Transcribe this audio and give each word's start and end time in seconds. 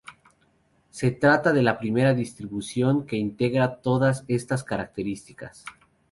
Se 0.89 1.11
trata 1.11 1.53
de 1.53 1.61
la 1.61 1.77
primera 1.77 2.15
distribución 2.15 3.05
que 3.05 3.17
integra 3.17 3.81
todas 3.81 4.23
estas 4.27 4.63
características. 4.63 5.63